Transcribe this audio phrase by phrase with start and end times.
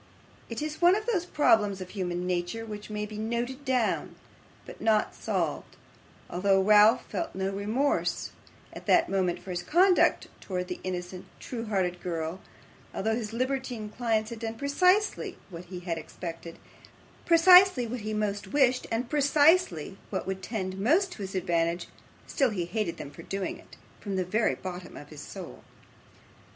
[0.49, 4.15] It is one of those problems of human nature, which may be noted down,
[4.65, 5.75] but not solved;
[6.27, 8.31] although Ralph felt no remorse
[8.73, 12.41] at that moment for his conduct towards the innocent, true hearted girl;
[12.95, 16.57] although his libertine clients had done precisely what he had expected,
[17.27, 21.87] precisely what he most wished, and precisely what would tend most to his advantage,
[22.25, 25.63] still he hated them for doing it, from the very bottom of his soul.